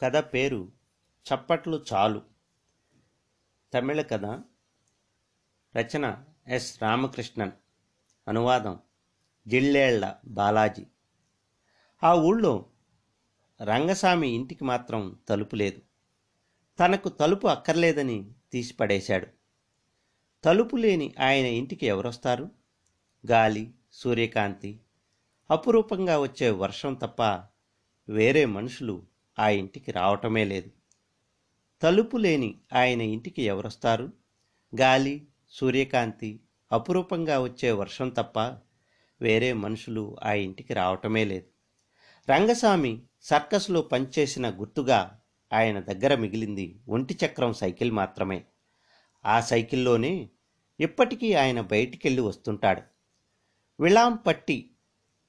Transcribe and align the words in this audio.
కథ 0.00 0.16
పేరు 0.16 0.72
చప్పట్లు 1.26 1.84
చాలు. 1.92 2.22
తమిళ 3.74 4.02
కథ 4.02 4.24
రచన 5.76 6.24
ఎస్ 6.48 6.82
రామకృష్ణన్. 6.82 7.52
అనువాదం 8.28 8.80
జిళ్ళేళ్ళ 9.48 10.14
బాలాజీ. 10.26 10.86
ఆ 12.02 12.14
ఊళ్ళో 12.14 12.66
రంగస్వామి 13.62 14.28
ఇంటికి 14.28 14.64
మాత్రం 14.64 15.20
తలుపు 15.28 15.56
లేదు. 15.56 15.82
తనకు 16.80 17.08
తలుపు 17.08 17.46
అక్కర్లేదని 17.46 18.32
తీసిపడేశాడు 18.52 19.26
తలుపు 20.44 20.76
లేని 20.76 21.14
ఆయన 21.20 21.46
ఇంటికి 21.46 21.86
ఎవరొస్తారు? 21.86 22.50
గాలి 23.30 23.74
సూర్యకాంతి 23.92 24.80
అపురూపంగా 25.50 26.20
వచ్చే 26.20 26.50
వర్షం 26.50 26.94
తప్ప 26.94 27.22
వేరే 28.08 28.44
మనుషులు 28.44 29.15
ఆ 29.38 29.48
ఇంటికి 29.48 29.92
రావటమే 29.92 30.44
లేదు. 30.44 30.70
తలుపు 31.82 32.16
లేని 32.16 32.60
ఆయన 32.74 33.00
ఇంటికి 33.00 33.42
ఎవరొస్తారు? 33.42 34.12
గాలి 34.80 35.26
సూర్యకాంతి 35.50 36.40
అపురూపంగా 36.72 37.42
వచ్చే 37.42 37.72
వర్షం 37.72 38.08
తప్ప 38.08 38.38
వేరే 39.20 39.52
మనుషులు 39.52 40.16
ఆ 40.24 40.32
ఇంటికి 40.32 40.74
రావటమే 40.74 41.24
లేదు. 41.24 41.46
రంగస్వామి 42.30 43.02
సర్కస్లో 43.22 43.82
పనిచేసిన 43.82 44.50
గుర్తుగా 44.50 45.20
ఆయన 45.52 45.80
దగ్గర 45.80 46.14
మిగిలింది 46.14 46.80
ఒంటి 46.88 47.18
చక్రం 47.26 47.52
సైకిల్ 47.52 47.92
మాత్రమే. 47.92 48.44
ఆ 49.26 49.40
సైకిల్లోనే 49.40 50.30
ఇప్పటికీ 50.80 51.34
ఆయన 51.34 51.60
బయటికెళ్ళి 51.60 52.20
వస్తుంటాడు. 52.20 52.82
విళాంపట్టి 53.82 54.75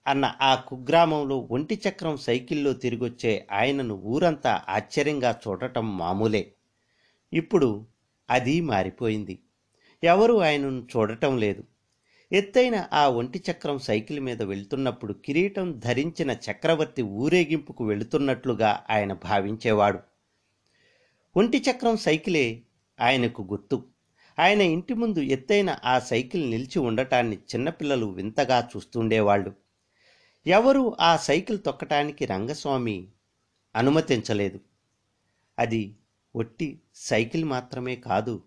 అన్న 0.08 0.36
ఆ 0.42 0.56
కుగ్రామంలో 0.56 1.48
ఒంటి 1.52 1.82
చక్రం 1.90 2.18
సైకిల్లో 2.18 2.74
తిరిగొచ్చే 2.74 3.48
ఆయనను 3.52 3.96
ఊరంతా 3.96 4.62
ఆశ్చర్యంగా 4.70 5.40
చూడటం 5.48 5.98
మామూలే. 5.98 6.52
ఇప్పుడు 7.34 7.86
అది 8.30 8.62
మారిపోయింది. 8.62 9.40
ఎవరు 10.04 10.42
ఆయనను 10.42 10.88
చూడటం 10.98 11.38
లేదు. 11.38 11.64
ఎత్తైన 12.31 12.88
ఆ 12.94 13.08
ఒంటి 13.08 13.44
చక్రం 13.52 13.80
సైకిల్ 13.80 14.20
మీద 14.20 14.42
వెళ్తున్నప్పుడు 14.44 15.14
కిరీటం 15.14 15.80
ధరించిన 15.80 16.31
చక్రవర్తి 16.31 17.02
ఊరేగింపుకు 17.02 17.86
వెళుతున్నట్లుగా 17.86 18.86
ఆయన 18.90 19.14
భావించేవాడు. 19.14 20.00
ఒంటి 21.36 21.64
చక్రం 21.72 21.98
సైకిలే 21.98 22.62
ఆయనకు 23.02 23.42
గుర్తు. 23.42 23.84
ఆయన 24.40 24.62
ఇంటి 24.62 24.94
ముందు 24.94 25.20
ఎత్తైన 25.20 25.78
ఆ 25.86 26.00
సైకిల్ 26.00 26.52
నిలిచి 26.52 26.80
ఉండటాన్ని 26.80 27.36
చిన్నపిల్లలు 27.36 28.06
వింతగా 28.06 28.70
చూస్తుండేవాళ్ళు. 28.76 29.67
ఎవరు 30.48 30.98
ఆ 31.00 31.17
సైకిల్ 31.17 31.59
తొక్కటానికి 31.66 32.26
రంగస్వామి 32.26 33.08
అనుమతించలేదు. 33.76 34.59
అది 35.59 35.95
ఒట్టి 36.36 36.81
సైకిల్ 36.95 37.45
మాత్రమే 37.45 37.95
కాదు 37.95 38.44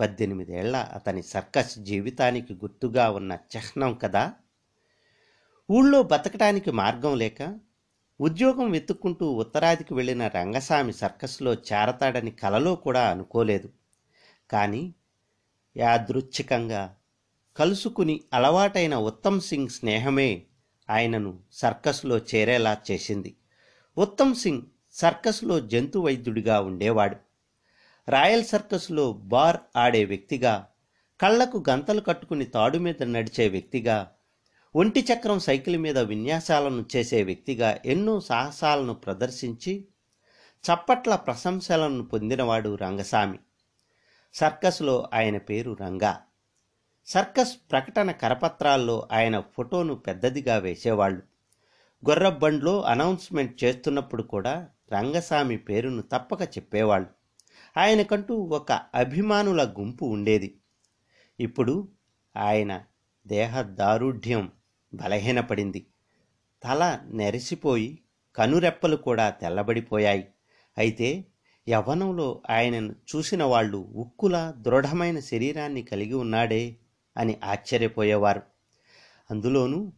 పద్దెనిమిదేళ్ళ 0.00 0.76
అతని 0.76 1.22
సర్కస్ 1.22 1.78
జీవితానికి 1.78 2.54
గుర్తుగా 2.54 3.10
ఉన్న 3.10 3.38
చిహ్నం 3.56 3.94
కదా. 3.94 4.32
ఊళ్ళో 5.70 6.02
బతకటానికి 6.02 6.70
మార్గం 6.70 7.18
లేక 7.18 7.58
ఉద్యోగం 8.20 8.70
వెతుక్కుంటూ 8.70 9.32
ఉత్తరాదికి 9.32 9.94
వెళ్ళిన 9.94 10.28
రంగస్వామి 10.28 10.92
సర్కస్లో 10.92 11.54
చేరతాడని 11.54 12.30
కలలో 12.30 12.74
కూడా 12.76 13.10
అనుకోలేదు. 13.10 13.72
కానీ 14.50 14.94
యాదృచ్ఛికంగా 15.76 16.96
కలుసుకుని 17.56 18.20
అలవాటైన 18.32 18.94
ఉత్తమ్ 18.94 19.40
సింగ్ 19.40 19.68
స్నేహమే 19.68 20.44
ఆయనను 20.90 21.38
సర్కస్లో 21.52 22.18
చేరేలా 22.18 22.76
చేసింది. 22.90 23.36
ఉత్తమ్ 23.98 24.34
సింగ్ 24.34 24.62
సర్కస్లో 24.92 25.60
జంతు 25.60 25.98
వైద్యుడిగా 25.98 26.60
ఉండేవాడు. 26.60 27.16
రాయల్ 28.10 28.44
సర్కస్లో 28.44 29.12
బార్ 29.12 29.56
ఆడే 29.76 30.04
వ్యక్తిగా 30.04 30.66
కళ్ళకు 31.20 31.64
గంతలు 31.70 32.00
కట్టుకుని 32.00 32.44
తాడు 32.44 32.78
మీద 32.78 33.02
నడిచే 33.02 33.48
వ్యక్తిగా 33.48 34.12
ఒంటి 34.76 35.06
చక్రం 35.12 35.38
సైకిల్ 35.38 35.78
మీద 35.78 35.98
విన్యాసాలను 35.98 36.84
చేసే 36.96 37.22
వ్యక్తిగా 37.22 37.78
ఎన్నో 37.84 38.20
సాహసాలను 38.20 38.94
ప్రదర్శించి 38.94 39.84
చప్పట్ల 40.64 41.14
ప్రశంసలను 41.14 42.04
పొందినవాడు 42.04 42.74
రంగస్వామి. 42.74 43.38
సర్కస్లో 44.34 45.08
ఆయన 45.14 45.38
పేరు 45.38 45.76
రంగా. 45.80 46.22
సర్కస్ 47.08 47.56
ప్రకటన 47.70 48.10
కరపత్రాల్లో 48.10 49.08
ఆయన 49.12 49.40
ఫోటోను 49.40 49.94
పెద్దదిగా 49.94 50.56
వేసేవాళ్ళు. 50.56 51.22
గొర్రబ్బండ్లో 52.08 52.82
అనౌన్స్మెంట్ 52.82 53.64
చేస్తున్నప్పుడు 53.64 54.22
కూడా 54.22 54.68
రంగస్వామి 54.92 55.56
పేరును 55.56 56.02
తప్పక 56.02 56.42
చెప్పేవాళ్ళు. 56.42 57.08
ఆయనకంటూ 57.78 58.36
ఒక 58.36 58.72
అభిమానుల 58.72 59.74
గుంపు 59.78 60.04
ఉండేది. 60.04 60.58
ఇప్పుడు 61.40 61.88
ఆయన 62.36 62.84
దేహ 63.26 63.62
దారుఢ్యం 63.62 64.52
బలహీనపడింది. 64.94 65.86
తల 66.64 67.00
నెరిసిపోయి 67.04 67.98
కనురెప్పలు 68.36 68.96
కూడా 68.96 69.30
తెల్లబడిపోయాయి. 69.30 70.28
అయితే 70.78 71.24
యవ్వనంలో 71.68 72.42
ఆయనను 72.50 72.94
చూసిన 73.16 73.44
వాళ్ళు 73.44 73.78
ఉక్కుల 73.78 74.54
దృఢమైన 74.58 75.18
శరీరాన్ని 75.18 75.82
కలిగి 75.82 76.14
ఉన్నాడే 76.14 76.76
అని 77.18 77.38
ఆశ్చర్యపోయేవారు. 77.44 78.42
అందులోనూ 79.30 79.92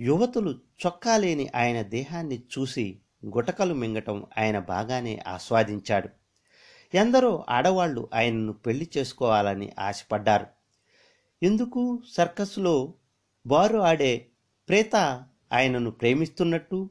యువతులు 0.00 0.50
చొక్కా 0.86 1.16
లేని 1.16 1.48
ఆయన 1.54 1.82
దేహాన్ని 1.82 2.42
చూసి 2.58 2.98
గుటకలు 3.26 3.74
మింగటం 3.74 4.26
ఆయన 4.38 4.58
బాగానే 4.58 5.22
ఆస్వాదించాడు. 5.26 6.08
ఎందరో 6.94 7.44
ఆడవాళ్ళు 7.48 8.08
ఆయనను 8.14 8.52
పెళ్ళి 8.52 8.90
చేసుకోవాలని 8.96 9.72
ఆశపడ్డారు. 9.78 10.46
ఎందుకు? 11.42 12.02
సర్కస్లో 12.12 12.94
బారు 13.46 13.78
ఆడే 13.78 14.26
ప్రేత 14.68 14.96
ఆయనను 15.52 15.90
ప్రేమిస్తున్నట్టు 15.90 16.90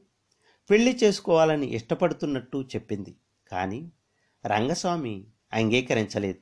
పెళ్ళి 0.70 0.98
చేసుకోవాలని 1.04 1.66
ఇష్టపడుతున్నట్టు 1.66 2.62
చెప్పింది. 2.62 3.16
కానీ 3.50 3.92
రంగస్వామి 4.46 5.26
అంగీకరించలేదు. 5.52 6.38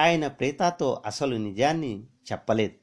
ఆయన 0.00 0.26
ప్రేతాతో 0.26 1.02
అసలు 1.06 1.36
నిజాన్ని 1.36 2.06
చెప్పలేదు. 2.32 2.74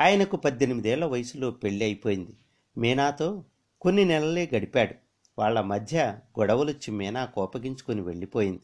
ఆయనకు 0.00 0.36
పద్దెనిమిదేళ్ళ 0.36 1.04
వయసులో 1.04 1.50
పెళ్ళి 1.50 1.84
అయిపోయింది. 1.84 2.36
మీనాతో 2.78 3.44
కొన్ని 3.80 4.04
నెలలే 4.04 4.50
గడిపాడు. 4.56 4.94
వాళ్ళ 5.38 5.60
మధ్య 5.60 6.18
గొడవలొచ్చి 6.38 6.90
మీనా 6.90 7.24
కోపగించుకుని 7.24 8.00
వెళ్ళిపోయింది. 8.00 8.60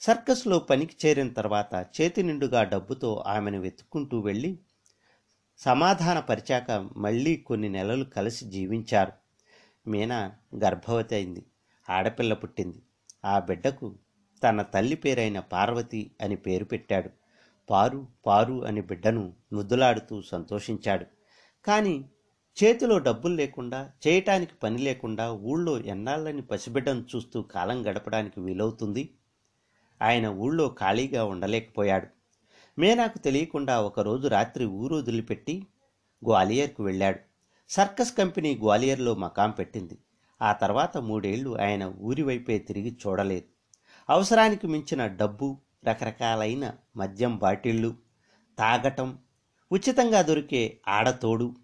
సర్కస్లో 0.00 0.58
పనికి 0.58 1.06
చేరిన 1.06 1.28
తర్వాత 1.28 1.86
చేతి 2.00 2.22
నిండుగా 2.22 2.64
డబ్బుతో 2.64 3.24
ఆమెను 3.26 3.60
వెతుక్కుంటూ 3.60 4.20
వెళ్ళి 4.20 4.58
సమాధానపరిచాక 5.58 6.88
మళ్ళీ 6.96 7.36
కొన్ని 7.36 7.68
నెలలు 7.68 8.04
కలిసి 8.04 8.44
జీవించారు. 8.44 9.12
మీనా 9.90 10.32
గర్భవతి 10.64 11.14
అయింది. 11.14 11.44
ఆడపిల్ల 11.90 12.34
పుట్టింది. 12.34 12.82
ఆ 13.24 13.38
బిడ్డకు 13.38 13.94
తన 14.44 14.62
తల్లి 14.62 14.96
పేరైన 14.96 15.40
పార్వతి 15.40 16.10
అని 16.20 16.36
పేరు 16.36 16.64
పెట్టాడు. 16.64 17.10
పారు 17.72 18.00
పారు 18.26 18.64
అని 18.64 18.80
బిడ్డను 18.80 19.24
ముద్దులాడుతూ 19.52 20.22
సంతోషించాడు. 20.22 21.06
కానీ 21.64 21.94
చేతిలో 22.58 22.98
డబ్బులు 22.98 23.34
లేకుండా 23.34 23.90
చేయటానికి 24.06 24.54
పని 24.62 24.78
లేకుండా 24.78 25.32
ఊళ్ళో 25.32 25.74
ఎన్నాళ్ళని 25.92 26.42
పసిబిడ్డను 26.42 27.04
చూస్తూ 27.12 27.42
కాలం 27.42 27.78
గడపడానికి 27.86 28.40
వీలవుతుంది? 28.40 29.04
ఆయన 30.02 30.26
ఊళ్ళో 30.26 30.66
ఖాళీగా 30.80 31.24
ఉండలేకపోయాడు. 31.24 32.08
మేనాకు 32.78 33.18
తెలియకుండా 33.18 33.80
ఒకరోజు 33.80 34.28
రాత్రి 34.28 34.64
ఊరు 34.80 34.96
వదిలిపెట్టి 34.96 35.66
గ్వాలియర్కు 36.22 36.82
వెళ్ళాడు. 36.84 37.20
సర్కస్ 37.70 38.12
కంపెనీ 38.16 38.50
గ్వాలియర్లో 38.54 39.14
మకాం 39.14 39.50
పెట్టింది. 39.50 39.98
ఆ 40.42 40.52
తర్వాత 40.52 40.98
మూడేళ్ళు 40.98 41.50
ఆయన 41.60 41.84
ఊరి 42.00 42.22
వైపే 42.22 42.58
తిరిగి 42.58 42.96
చూడలేదు. 43.02 43.48
అవసరానికి 44.10 44.66
మించిన 44.66 45.06
డబ్బు 45.06 45.48
రకరకాలైన 45.84 46.72
మద్యం 46.96 47.36
బాటిళ్ళు 47.36 47.96
తాగటం 48.58 49.18
ఉచితంగా 49.72 50.22
దొరికే 50.22 50.80
ఆడతోడు 50.88 51.54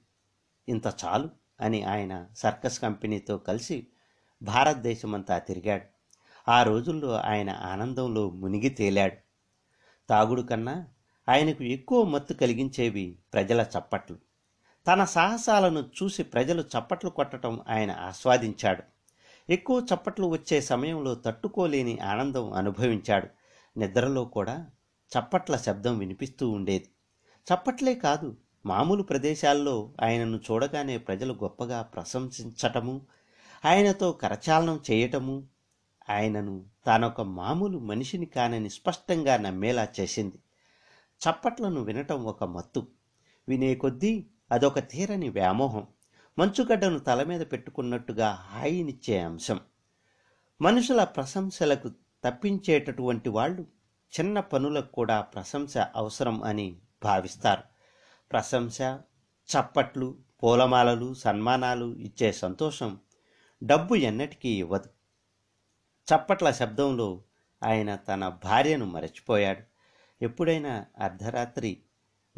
ఇంత 0.68 0.86
చాలు 0.86 1.28
అని 1.60 1.82
ఆయన 1.82 2.26
సర్కస్ 2.36 2.80
కంపెనీతో 2.80 3.38
కలిసి 3.38 3.86
భారతదేశమంతా 4.42 5.38
తిరిగాడు. 5.38 5.84
ఆ 6.50 6.62
రోజుల్లో 6.62 7.20
ఆయన 7.20 7.50
ఆనందంలో 7.50 8.30
మునిగి 8.30 8.68
తేలాడు. 8.68 9.16
తాగుడు 10.08 10.42
కన్నా 10.42 10.86
ఆయనకు 11.28 11.64
ఎక్కువ 11.64 12.04
మత్తు 12.04 12.34
కలిగించేవి 12.34 13.18
ప్రజల 13.32 13.66
చప్పట్లు. 13.78 14.16
తన 14.86 15.04
సాహసాలను 15.04 15.80
చూసి 15.80 16.22
ప్రజలు 16.22 16.62
చప్పట్లు 16.62 17.10
కొట్టడం 17.10 17.64
ఆయన 17.68 17.90
ఆస్వాదించాడు. 17.90 18.82
ఎక్కువ 19.52 19.86
చప్పట్లు 19.94 20.26
వచ్చే 20.26 20.60
సమయంలో 20.60 21.14
తట్టుకోలేని 21.14 21.98
ఆనందం 21.98 22.52
అనుభవించాడు. 22.52 23.28
నిద్రలో 23.76 24.24
కూడా 24.24 24.66
చప్పట్ల 25.18 25.56
శబ్దం 25.56 25.98
వినిపిస్తూ 25.98 26.50
ఉండేది. 26.50 26.88
చప్పట్లే 27.54 27.94
కాదు 27.94 28.36
మామూలు 28.66 29.02
ప్రదేశాల్లో 29.02 29.94
ఆయనను 30.02 30.36
చూడగానే 30.36 30.98
ప్రజలు 30.98 31.32
గొప్పగా 31.32 31.82
ప్రశంసించటము 31.82 33.06
ఆయనతో 33.64 34.12
కరచాలనం 34.12 34.80
చేయటము 34.90 35.48
ఆయనను 36.10 36.64
తానొక 36.86 37.20
మామూలు 37.20 37.78
మనిషిని 37.78 38.26
కానని 38.26 38.70
స్పష్టంగా 38.70 39.36
నమ్మేలా 39.36 39.88
చేసింది. 40.00 40.36
చప్పట్లను 41.18 41.80
వినటం 41.80 42.24
ఒక 42.24 42.44
మత్తు. 42.44 42.86
వినే 43.48 43.74
కొద్దీ 43.74 44.26
అదొక 44.52 44.78
తీరని 44.78 45.28
వ్యామోహం. 45.28 45.86
మంచుగడ్డను 46.38 46.98
తల 46.98 47.22
మీద 47.22 47.40
పెట్టుకున్నట్టుగా 47.40 48.30
హాయినిచ్చే 48.30 49.20
అంశం. 49.20 49.60
మనుషుల 50.62 51.04
ప్రశంసలకు 51.04 51.90
తప్పించేటటువంటి 52.24 53.28
వాళ్ళు 53.28 53.62
చిన్న 54.20 54.40
పనులకు 54.40 54.92
కూడా 54.92 55.20
ప్రశంస 55.20 55.76
అవసరం 55.76 56.42
అని 56.42 56.76
భావిస్తారు. 57.04 57.62
ప్రశంస 58.32 58.80
చప్పట్లు 59.48 60.18
పూలమాలలు 60.42 61.14
సన్మానాలు 61.14 61.94
ఇచ్చే 61.94 62.32
సంతోషం 62.32 62.98
డబ్బు 63.64 63.94
ఎన్నటికీ 63.94 64.48
ఇవ్వదు. 64.48 64.88
చప్పట్ల 66.08 66.50
శబ్దంలో 66.50 67.22
ఆయన 67.62 67.96
తన 67.96 68.28
భార్యను 68.28 68.84
మరచిపోయాడు. 68.86 69.62
ఎప్పుడైనా 70.24 70.86
అర్ధరాత్రి 70.98 71.82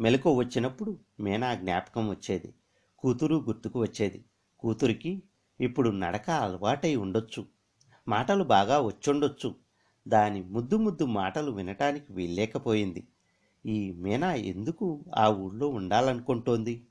మెలకు 0.01 0.33
వచ్చినప్పుడు 0.33 0.99
మీనా 1.19 1.55
జ్ఞాపకం 1.55 2.09
వచ్చేది. 2.09 2.53
కూతురు 2.99 3.35
గుర్తుకు 3.35 3.81
వచ్చేది. 3.81 4.25
కూతురికి 4.59 5.23
ఇప్పుడు 5.61 5.89
నడక 5.89 6.29
అలవాటై 6.29 6.95
ఉండొచ్చు. 6.95 7.45
మాటలు 8.07 8.43
బాగా 8.43 8.79
వచ్చుండొచ్చు. 8.79 9.55
దాని 10.07 10.41
ముద్దు 10.41 10.75
ముద్దు 10.75 11.05
మాటలు 11.05 11.51
వినటానికి 11.51 12.13
వీల్లేకపోయింది. 12.13 13.07
ఈ 13.65 13.91
మీనా 13.91 14.33
ఎందుకు 14.33 15.05
ఆ 15.15 15.29
ఊళ్ళో 15.29 15.67
ఉండాలనుకుంటోంది? 15.67 16.85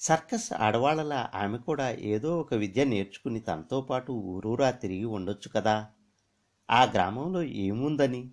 సర్కస్ 0.00 0.52
ఆడవాళ్ళలా 0.52 1.30
ఆమె 1.34 1.58
కూడా 1.58 1.90
ఏదో 1.90 2.40
ఒక 2.40 2.54
విద్య 2.54 2.84
నేర్చుకుని 2.84 3.40
తనతో 3.40 3.80
పాటు 3.80 4.12
ఊరూరా 4.12 4.70
తిరిగి 4.70 5.04
ఉండొచ్చు 5.04 5.48
కదా? 5.48 5.86
ఆ 6.70 6.84
గ్రామంలో 6.84 7.42
ఏముందని? 7.42 8.30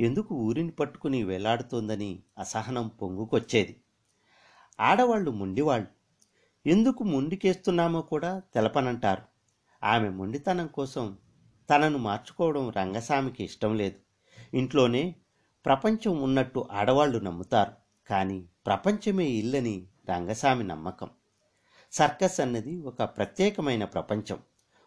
ఎందుకు 0.00 0.34
ఊరిని 0.34 0.70
పట్టుకుని 0.70 1.22
వేలాడుతోందని 1.22 2.22
అసహనం 2.38 2.88
పొంగుకొచ్చేది. 2.88 3.80
ఆడవాళ్ళు 4.80 5.30
మొండివాళ్ళు. 5.30 5.88
ఎందుకు 6.68 7.04
మొండికేస్తున్నామో 7.04 8.00
కూడా 8.00 8.42
తెలపనంటారు. 8.54 9.22
ఆమె 9.86 10.08
మొండితనం 10.08 10.66
కోసం 10.66 11.18
తనను 11.70 11.98
మార్చుకోవడం 11.98 12.70
రంగస్వామికి 12.70 13.44
ఇష్టం 13.44 13.76
లేదు. 13.76 13.96
ఇంట్లోనే 14.56 15.14
ప్రపంచం 15.66 16.22
ఉన్నట్టు 16.22 16.68
ఆడవాళ్ళు 16.72 17.18
నమ్ముతారు. 17.18 17.72
కానీ 18.10 18.44
ప్రపంచమే 18.66 19.24
ఇల్లని 19.24 19.86
రంగస్వామి 20.10 20.64
నమ్మకం. 20.64 21.10
సర్కస్ 21.92 22.40
అన్నది 22.40 22.80
ఒక 22.80 23.02
ప్రత్యేకమైన 23.02 23.84
ప్రపంచం. 23.84 24.38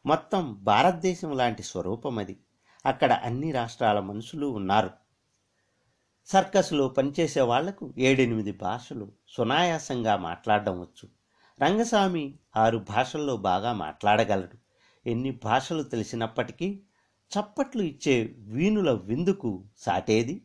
మొత్తం 0.05 0.57
భారతదేశం 0.63 1.37
లాంటి 1.37 1.63
స్వరూపం 1.63 2.17
అది. 2.17 2.37
అక్కడ 2.85 3.13
అన్ని 3.13 3.51
రాష్ట్రాల 3.51 3.99
మనుషులు 3.99 4.47
ఉన్నారు. 4.47 4.89
సర్కస్లో 6.27 6.87
పనిచేసే 6.87 7.41
వాళ్ళకు 7.41 7.93
ఏడెనిమిది 7.97 8.51
భాషలు 8.51 9.11
సునాయాసంగా 9.27 10.17
మాట్లాడడం 10.17 10.81
వచ్చు. 10.81 11.09
రంగస్వామి 11.61 12.33
ఆరు 12.57 12.77
భాషల్లో 12.77 13.37
బాగా 13.37 13.73
మాట్లాడగలడు. 13.73 14.70
ఎన్ని 15.07 15.31
భాషలు 15.31 15.83
తెలిసినప్పటికీ 15.83 16.81
చప్పట్లు 17.31 17.81
ఇచ్చే 17.81 18.35
వీణుల 18.37 18.91
విందుకు 18.91 19.63
సాటేది? 19.77 20.41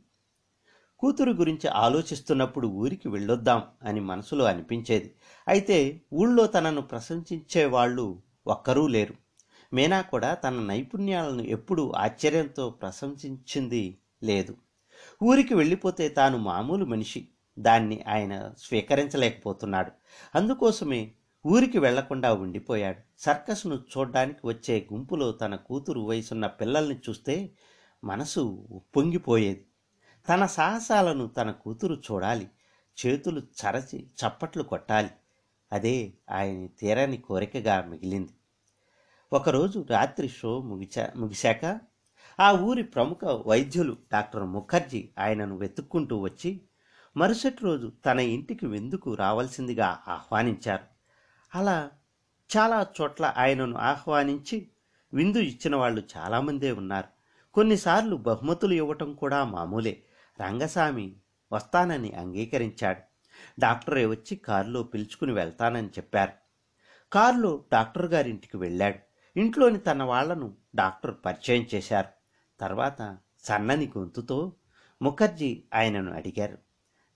కూతురు 0.98 1.32
గురించి 1.32 1.68
ఆలోచిస్తున్నప్పుడు 1.68 2.68
ఊరికి 2.68 3.08
వెళ్ళొద్దాం 3.08 3.62
అని 3.82 4.00
మనసులో 4.00 4.44
అనిపించేది. 4.44 5.14
అయితే 5.48 6.00
ఊళ్ళో 6.12 6.46
తనను 6.46 6.80
ప్రశంసించే 6.80 7.64
వాళ్ళు 7.64 8.22
ఒక్కరూ 8.46 8.86
లేరు. 8.86 9.14
మీనా 9.72 10.00
కూడా 10.00 10.34
తన 10.34 10.60
నైపుణ్యాలను 10.60 11.42
ఎప్పుడూ 11.42 11.90
ఆశ్చర్యంతో 11.90 12.70
ప్రశంసించింది 12.70 13.98
లేదు. 14.22 14.56
ఊరికి 15.22 15.54
వెళ్ళిపోతే 15.54 16.08
తాను 16.08 16.38
మామూలు 16.38 16.84
మనిషి. 16.84 17.28
దాన్ని 17.58 18.02
ఆయన 18.08 18.52
స్వీకరించలేకపోతున్నాడు. 18.58 19.90
అందుకోసమే 20.34 21.12
ఊరికి 21.46 21.78
వెళ్ళకుండా 21.78 22.34
ఉండిపోయాడు. 22.34 23.00
సర్కస్ను 23.18 23.74
చూడ్డానికి 23.74 24.40
వచ్చే 24.44 24.88
గుంపులో 24.92 25.32
తన 25.32 25.54
కూతురు 25.56 26.00
వయసున్న 26.00 26.46
పిల్లల్ని 26.46 26.96
చూస్తే 26.96 27.52
మనసు 28.04 28.40
ఉప్పొంగిపోయేది 28.70 29.66
తన 30.28 30.46
సాహసాలను 30.46 31.26
తన 31.26 31.50
కూతురు 31.50 31.94
చూడాలి. 31.94 32.48
చేతులు 32.98 33.40
చరచి 33.40 33.98
చప్పట్లు 34.00 34.62
కొట్టాలి. 34.62 35.10
అదే 35.72 36.12
ఆయన 36.30 36.66
తీరని 36.66 37.16
కోరికగా 37.16 37.84
మిగిలింది. 37.84 38.32
ఒకరోజు 39.32 39.86
రాత్రి 39.90 40.28
షో 40.28 40.62
ముగిచా 40.62 41.12
ముగిశాక 41.16 41.80
ఆ 42.40 42.52
ఊరి 42.52 42.82
ప్రముఖ 42.82 43.24
వైద్యులు 43.46 43.96
డాక్టర్ 44.12 44.44
ముఖర్జీ 44.44 45.08
ఆయనను 45.18 45.56
వెతుక్కుంటూ 45.56 46.18
వచ్చి 46.18 46.60
మరుసటి 47.16 47.56
రోజు 47.62 47.92
తన 48.06 48.20
ఇంటికి 48.20 48.66
విందుకు 48.66 49.14
రావాల్సిందిగా 49.14 49.98
ఆహ్వానించారు. 50.08 50.95
అలా 51.54 51.90
చాలా 52.56 52.86
చోట్ల 53.00 53.34
ఆయనను 53.36 53.78
ఆహ్వానించి 53.78 54.68
విందు 55.14 55.38
ఇచ్చిన 55.38 55.76
వాళ్ళు 55.76 56.02
చాలామందే 56.16 56.72
ఉన్నారు. 56.72 57.08
కొన్నిసార్లు 57.54 58.16
బహుమతులు 58.16 58.74
ఇవ్వటం 58.74 59.14
కూడా 59.14 59.44
మామూలే. 59.44 60.02
రంగస్వామి 60.40 61.16
వస్తానని 61.52 62.12
అంగీకరించాడు. 62.12 63.00
డాక్టరే 63.60 64.06
వచ్చి 64.06 64.36
కారులో 64.36 64.82
పిలుచుకుని 64.82 65.32
వెళ్తానని 65.32 65.88
చెప్పారు. 65.88 66.32
కారులో 67.12 67.64
డాక్టర్ 67.72 68.06
గారింటికి 68.06 68.56
వెళ్ళాడు. 68.56 68.98
ఇంట్లోని 69.38 69.78
తన 69.78 70.02
వాళ్ళను 70.02 70.54
డాక్టర్ 70.74 71.14
పరిచయం 71.24 71.66
చేశారు. 71.74 72.08
తర్వాత 72.60 73.18
సన్నని 73.42 73.92
గొంతుతో 73.98 74.52
ముఖర్జీ 75.02 75.62
ఆయనను 75.74 76.12
అడిగారు. 76.12 76.58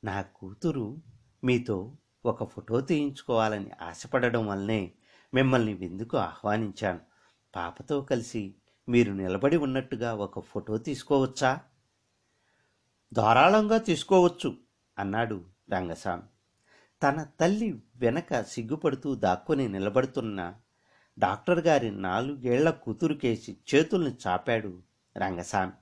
నా 0.04 0.22
కూతురు 0.22 0.96
మీతో 1.44 1.92
ఒక 2.24 2.44
ఫోటో 2.44 2.80
తీయించుకోవాలని 2.80 3.70
ఆశపడడం 3.82 4.46
వల్లనే 4.46 4.92
మిమ్మల్ని 5.34 5.74
విందుకు 5.74 6.16
ఆహ్వానించాను. 6.16 7.00
పాపతో 7.56 8.00
కలిసి 8.00 8.54
మీరు 8.88 9.12
నిలబడి 9.12 9.56
ఉన్నట్టుగా 9.56 10.14
ఒక 10.14 10.40
ఫోటో 10.40 10.78
తీసుకోవచ్చా? 10.78 11.60
ధారాళంగా 13.12 13.78
తీసుకోవచ్చు 13.78 14.56
అన్నాడు 14.98 15.44
రంగస్వామి. 15.72 16.22
తన 17.02 17.26
తల్లి 17.40 17.82
వెనక 17.96 18.40
సిగ్గుపడుతూ 18.40 19.14
దాక్కుని 19.14 19.68
నిలబడుతున్న 19.68 20.54
డాక్టర్ 21.18 21.58
గారి 21.58 21.90
నాలుగేళ్ళ 21.90 22.70
కూతురుకేసి 22.70 23.56
చేతుల్ని 23.74 24.14
చాపాడు 24.26 24.82
రంగస్వామి. 25.18 25.72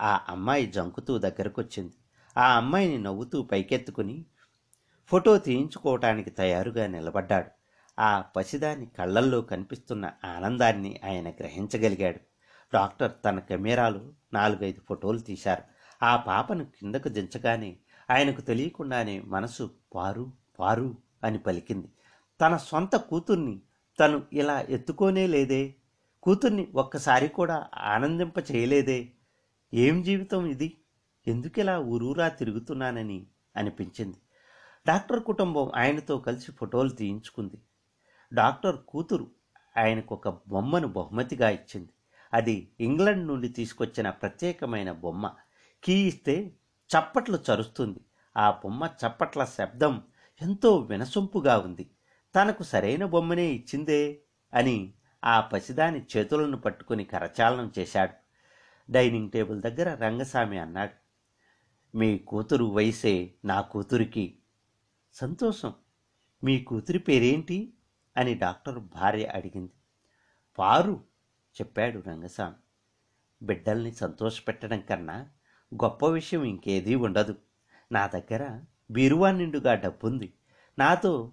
ఆ 0.00 0.20
అమ్మాయి 0.28 0.66
జంకుతూ 0.66 1.18
దగ్గరకొచ్చింది. 1.18 1.94
ఆ 2.38 2.56
అమ్మాయిని 2.56 2.98
నవ్వుతూ 2.98 3.42
పైకెత్తుకుని 3.42 4.26
ఫోటో 5.08 5.38
తీయించుకోవటానికి 5.38 6.30
తయారుగా 6.30 6.86
నిలబడ్డాడు. 6.86 7.50
ఆ 8.00 8.20
పసిదాని 8.20 8.86
కళ్ళల్లో 8.86 9.40
కనిపిస్తున్న 9.40 10.10
ఆనందాన్ని 10.24 11.00
ఆయన 11.04 11.30
గ్రహించగలిగాడు. 11.30 12.20
డాక్టర్ 12.74 13.12
తన 13.24 13.38
కెమెరాలో 13.38 14.12
నాలుగైదు 14.32 14.80
ఫోటోలు 14.88 15.18
తీశారు. 15.18 15.62
ఆ 16.04 16.16
పాపను 16.16 16.64
కిందకు 16.64 17.08
దించగానే 17.08 17.76
ఆయనకు 18.10 18.40
తెలియకుండానే 18.40 19.20
మనసు 19.20 19.70
పారు 19.94 20.32
పారు 20.58 20.96
అని 21.24 21.38
పలికింది. 21.38 21.88
తన 22.40 22.56
సొంత 22.56 22.96
కూతుర్ని 22.96 23.60
తను 24.00 24.22
ఇలా 24.32 24.66
ఎత్తుకోనే 24.68 25.26
లేదే? 25.26 25.74
కూతుర్ని 26.22 26.68
ఒక్కసారి 26.74 27.28
కూడా 27.28 27.66
ఆనందింప 27.76 28.38
చేయలేదే? 28.38 29.08
ఏం 29.74 30.02
జీవితం 30.02 30.46
ఇది? 30.46 30.78
ఎందుకిలా 31.26 31.78
ఊరూరా 31.78 32.28
తిరుగుతున్నానని 32.28 33.26
అనిపించింది. 33.56 34.16
డాక్టర్ 34.86 35.22
కుటుంబం 35.22 35.72
ఆయనతో 35.76 36.18
కలిసి 36.18 36.52
ఫోటోలు 36.52 36.88
తీయించుకుంది. 36.88 37.56
డాక్టర్ 38.34 38.76
కూతురు 38.88 39.30
ఆయనకు 39.76 40.14
ఒక 40.14 40.28
బొమ్మను 40.28 40.88
బహుమతిగా 40.88 41.50
ఇచ్చింది. 41.50 41.88
అది 42.34 42.72
ఇంగ్లండ్ 42.80 43.26
నుండి 43.26 43.48
తీసుకొచ్చిన 43.48 44.10
ప్రత్యేకమైన 44.10 44.92
బొమ్మ. 44.92 45.34
కీ 45.84 45.92
ఇస్తే 45.92 46.56
చప్పట్లు 46.90 47.38
చరుస్తుంది. 47.52 47.98
ఆ 48.36 48.50
బొమ్మ 48.50 48.90
చప్పట్ల 49.06 49.44
శబ్దం 49.44 50.02
ఎంతో 50.42 50.76
వినసొంపుగా 50.76 51.58
ఉంది. 51.58 51.90
తనకు 52.34 52.62
సరైన 52.62 53.04
బొమ్మనే 53.04 53.46
ఇచ్చిందే 53.46 54.20
అని 54.54 54.94
ఆ 55.24 55.40
పసిదాని 55.40 56.06
చేతులను 56.16 56.56
పట్టుకుని 56.56 57.04
కరచాలనం 57.04 57.72
చేశాడు. 57.78 58.12
డైనింగ్ 58.92 59.30
టేబుల్ 59.30 59.62
దగ్గర 59.62 59.94
రంగస్వామి 59.94 60.58
అన్నాడు. 60.58 60.92
మీ 61.96 62.18
కూతురు 62.18 62.64
వయసే 62.64 63.34
నా 63.44 63.60
కూతురికి 63.60 64.38
సంతోషం. 65.16 65.74
మీ 66.44 66.64
కూతురి 66.64 66.98
పేరేంటి? 66.98 67.74
అని 68.16 68.34
డాక్టర్ 68.34 68.78
భార్య 68.78 69.24
అడిగింది. 69.24 69.72
పారు 70.58 71.04
చెప్పాడు 71.60 72.02
రంగస్వామి. 72.06 72.54
బిడ్డల్ని 73.42 73.92
సంతోషపెట్టడం 73.92 74.80
కన్నా 74.80 75.28
గొప్ప 75.74 76.06
విషయం 76.06 76.42
ఇంకేదీ 76.42 76.94
ఉండదు. 76.94 77.34
నా 77.92 78.06
దగ్గర 78.06 78.62
బీరువా 78.90 79.32
నిండుగా 79.32 79.74
డబ్బుంది. 79.74 80.32
నాతో 80.78 81.32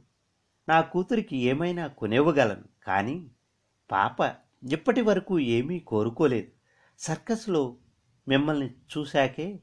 నా 0.70 0.82
కూతురికి 0.82 1.38
ఏమైనా 1.38 1.88
కొనివ్వగలను. 1.88 2.63
కానీ 2.84 3.32
పాప 3.92 4.36
ఇప్పటి 4.72 5.02
వరకు 5.02 5.40
ఏమీ 5.40 5.80
కోరుకోలేదు. 5.80 6.52
సర్కస్లో 7.00 7.78
మిమ్మల్ని 8.28 8.70
చూశాకే 8.70 9.60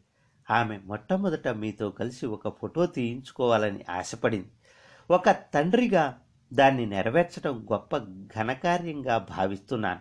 ఆమె 0.50 0.78
మొట్టమొదట 0.78 1.48
మీతో 1.48 1.90
కలిసి 1.90 2.26
ఒక 2.26 2.60
ఫోటో 2.60 2.86
తీయించుకోవాలని 2.86 3.84
ఆశపడింది. 3.90 4.50
ఒక 5.10 5.30
తండ్రిగా 5.30 6.20
దాన్ని 6.52 6.86
నెరవేర్చడం 6.86 7.66
గొప్ప 7.72 7.96
ఘనకార్యంగా 8.36 9.18
భావిస్తున్నాను. 9.18 10.00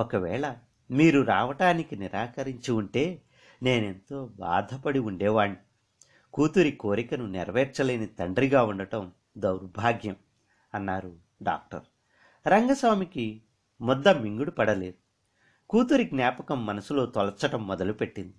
ఒకవేళ 0.00 0.56
మీరు 0.90 1.20
రావటానికి 1.20 1.96
నిరాకరించి 1.96 2.72
ఉంటే 2.72 3.22
నేనెంతో 3.62 4.26
బాధపడి 4.26 4.98
ఉండేవాణ్ణి. 4.98 5.56
కూతురి 6.32 6.70
కోరికను 6.70 7.26
నెరవేర్చలేని 7.26 8.06
తండ్రిగా 8.06 8.62
ఉండటం 8.64 9.12
దౌర్భాగ్యం 9.38 10.16
అన్నారు 10.74 11.16
డాక్టర్. 11.42 11.82
రంగస్వామికి 12.48 13.42
ముద్ద 13.80 14.08
మింగుడు 14.08 14.50
పడలేదు. 14.50 14.94
కూతురి 15.70 16.04
జ్ఞాపకం 16.04 16.66
మనసులో 16.66 17.06
తొలచటం 17.06 17.66
మొదలుపెట్టింది. 17.66 18.34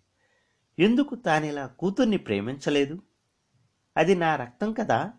ఎందుకు 0.81 1.15
తానిలా 1.15 1.67
కూతుర్ని 1.67 2.17
ప్రేమించలేదు? 2.17 3.01
అది 3.97 4.15
నా 4.15 4.35
రక్తం 4.35 4.73
కదా. 4.73 5.13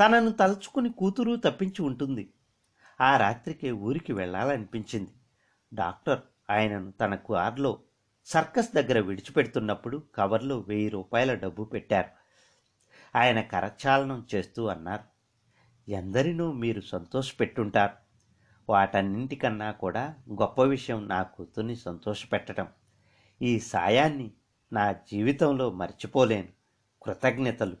తనను 0.00 0.30
తలుచుకుని 0.30 0.92
కూతురు 0.92 1.36
తప్పించి 1.36 1.82
ఉంటుంది. 1.82 2.32
ఆ 3.00 3.16
రాత్రికే 3.16 3.70
ఊరికి 3.70 4.12
వెళ్ళాలనిపించింది. 4.12 5.10
డాక్టర్ 5.74 6.20
ఆయనను 6.50 6.92
తన 6.92 7.14
కారులో 7.14 7.82
సర్కస్ 8.24 8.74
దగ్గర 8.74 9.00
విడిచిపెడుతున్నప్పుడు 9.00 10.02
కవర్లో 10.14 10.58
వెయ్యి 10.58 10.88
రూపాయల 10.88 11.34
డబ్బు 11.34 11.64
పెట్టారు. 11.64 12.08
ఆయన 13.18 13.40
కరచాలనం 13.40 14.26
చేస్తూ 14.34 14.66
అన్నారు 14.66 15.04
ఎందరినో 15.90 16.52
మీరు 16.52 16.80
సంతోషపెట్టుంటారు. 16.80 17.92
వాటన్నింటికన్నా 18.68 19.70
కూడా 19.70 20.14
గొప్ప 20.30 20.62
విషయం 20.62 21.08
నా 21.08 21.22
కూతుర్ని 21.22 21.76
సంతోషపెట్టడం. 21.76 22.68
ఈ 23.42 23.60
సాయాన్ని 23.60 24.32
నా 24.72 24.92
జీవితంలో 24.92 25.70
మర్చిపోలేను. 25.70 26.48
కృతజ్ఞతలు. 27.02 27.76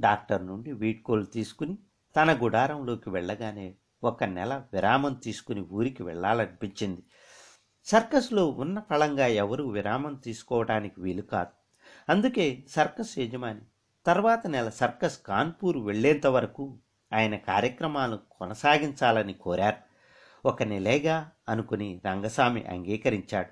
డాక్టర్ 0.00 0.46
నుండి 0.46 0.72
వీడ్కోలు 0.72 1.24
తీసుకుని 1.24 1.78
తన 2.16 2.38
గుడారంలోకి 2.42 3.10
వెళ్ళగానే 3.10 3.74
ఒక 4.04 4.24
నెల 4.24 4.64
విరామం 4.72 5.14
తీసుకుని 5.14 5.60
ఊరికి 5.60 6.02
వెళ్ళాలనిపించింది. 6.02 7.02
సర్కస్లో 7.84 8.48
ఉన్న 8.48 8.82
ఫలంగా 8.90 9.26
ఎవరు 9.26 9.64
విరామం 9.64 10.14
తీసుకోవడానికి 10.14 11.00
వీలు 11.00 11.22
కాదు. 11.22 11.50
అందుకే 12.08 12.64
సర్కస్ 12.68 13.18
యజమాని 13.18 13.60
తర్వాత 14.06 14.46
నెల 14.46 14.68
సర్కస్ 14.68 15.18
కాన్పూర్ 15.22 15.78
వెళ్ళేంత 15.78 16.26
వరకు 16.26 16.78
ఆయన 17.12 17.36
కార్యక్రమాలు 17.36 18.18
కొనసాగించాలని 18.30 19.32
కోరారు. 19.32 19.76
ఒక 20.48 20.62
నెలేగా 20.62 21.30
అనుకుని 21.48 22.00
రంగస్వామి 22.06 22.64
అంగీకరించాడు. 22.64 23.50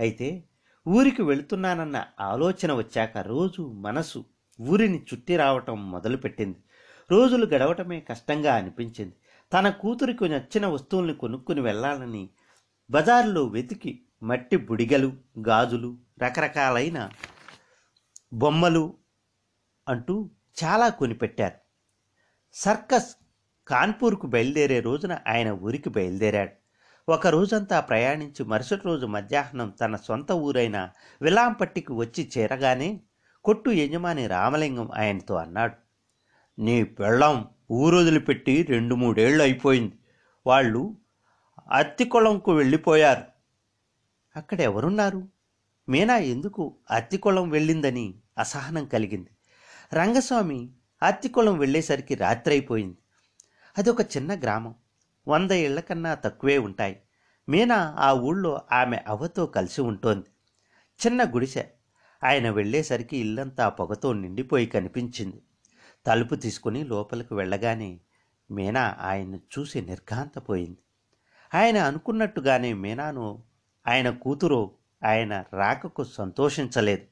అయితే 0.00 0.44
ఊరికి 0.88 1.22
వెళుతున్నానన్న 1.22 2.04
ఆలోచన 2.20 2.72
వచ్చాక 2.72 3.18
రోజు 3.18 3.62
మనసు 3.62 4.24
ఊరిని 4.60 4.98
చుట్టి 4.98 5.36
రావటం 5.36 5.90
మొదలుపెట్టింది. 5.90 6.58
రోజులు 7.10 7.46
గడవటమే 7.46 8.00
కష్టంగా 8.00 8.54
అనిపించింది. 8.54 9.14
తన 9.52 9.70
కూతురికి 9.70 10.28
నచ్చిన 10.28 10.66
వస్తువుల్ని 10.66 11.14
కొనుక్కుని 11.14 11.60
వెళ్ళాలని 11.60 12.30
బజారులో 12.90 13.44
వెతికి 13.44 14.02
మట్టి 14.22 14.56
బుడిగలు 14.56 15.12
గాజులు 15.48 15.98
రకరకాలైన 16.22 17.10
బొమ్మలు 18.32 18.94
అంటూ 19.88 20.30
చాలా 20.64 20.88
కొనిపెట్టారు. 20.88 21.58
సర్కస్ 22.54 23.16
కాన్పూర్కు 23.68 24.26
బయలుదేరే 24.26 24.80
రోజున 24.80 25.18
ఆయన 25.26 25.50
ఊరికి 25.50 25.90
బయలుదేరాడు. 25.90 26.63
ఒక 27.08 27.26
రోజంతా 27.26 27.80
ప్రయాణించి 27.80 28.44
మరుసటి 28.44 28.82
రోజు 28.84 29.06
మధ్యాహ్నం 29.06 29.70
తన 29.70 29.96
సొంత 29.96 30.32
ఊరైన 30.32 30.90
విలాంపట్టికి 31.22 31.92
వచ్చి 31.92 32.30
చేరగానే 32.38 33.00
కొట్టు 33.44 33.70
యజమాని 33.70 34.26
రామలింగం 34.26 34.90
ఆయనతో 34.94 35.34
అన్నాడు 35.34 35.74
నీ 36.60 36.84
పెళ్ళం 36.84 37.48
ఊరొదిలిపెట్టి 37.70 38.62
రెండు 38.62 38.94
మూడేళ్ళు 38.94 39.42
అయిపోయింది. 39.42 39.94
వాళ్ళు 40.46 40.96
అత్తికొళంకు 41.70 42.52
వెళ్ళిపోయారు. 42.52 43.22
అక్కడ 44.36 44.60
ఎవరున్నారు? 44.60 45.28
మీనా 45.88 46.18
ఎందుకు 46.18 46.76
అత్తికొళం 46.90 47.50
వెళ్ళిందని 47.50 48.14
అసహనం 48.38 48.84
కలిగింది. 48.84 49.30
రంగస్వామి 49.94 50.68
అత్తికొళం 51.02 51.58
వెళ్ళేసరికి 51.58 52.14
రాత్రి 52.14 52.54
అయిపోయింది. 52.54 52.96
అదొక 53.78 54.00
చిన్న 54.00 54.34
గ్రామం. 54.34 54.74
వంద 55.28 55.50
ఇళ్ళ 55.50 55.80
కన్నా 55.80 56.14
తక్కువే 56.14 56.58
ఉంటాయి. 56.58 57.00
మీనా 57.48 57.96
ఆ 57.98 58.12
ఊళ్ళో 58.12 58.62
ఆమె 58.72 58.96
అవ్వతో 58.96 59.46
కలిసి 59.46 59.80
ఉంటోంది. 59.80 60.26
చిన్న 61.06 61.24
గుడిసె. 61.24 61.64
ఆయన 62.24 62.50
వెళ్ళేసరికి 62.50 63.16
ఇల్లంతా 63.16 63.68
పొగతో 63.68 64.12
నిండిపోయి 64.12 64.66
కనిపించింది. 64.66 65.42
తలుపు 66.06 66.34
తీసుకుని 66.34 66.84
లోపలికి 66.84 67.34
వెళ్ళగానే 67.34 68.00
మీనా 68.50 68.96
ఆయన్ను 69.00 69.40
చూసి 69.58 69.80
నిర్ఘాంతపోయింది. 69.80 70.78
ఆయన 71.54 71.78
అనుకున్నట్టుగానే 71.78 72.72
మీనాను 72.72 73.42
ఆయన 73.86 74.10
కూతురు 74.10 74.70
ఆయన 75.04 75.44
రాకకు 75.52 76.04
సంతోషించలేదు. 76.04 77.06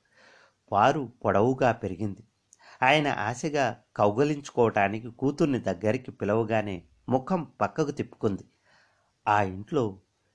వారు 0.73 1.13
పొడవుగా 1.25 1.73
పెరిగింది. 1.73 2.25
ఆయన 2.83 3.09
ఆశగా 3.09 3.77
కౌగలించుకోవటానికి 3.97 5.11
కూతుర్ని 5.11 5.59
దగ్గరికి 5.59 6.11
పిలవగానే 6.11 6.83
ముఖం 7.13 7.41
పక్కకు 7.61 7.91
తిప్పుకుంది. 7.91 8.45
ఆ 9.29 9.37
ఇంట్లో 9.55 9.85